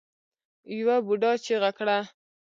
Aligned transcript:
يوه 0.77 0.97
بوډا 1.05 1.31
چيغه 1.45 1.71
کړه. 1.77 1.97